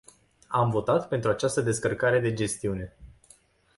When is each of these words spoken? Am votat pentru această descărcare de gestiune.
Am 0.47 0.69
votat 0.71 1.07
pentru 1.07 1.29
această 1.29 1.61
descărcare 1.61 2.19
de 2.19 2.33
gestiune. 2.33 2.95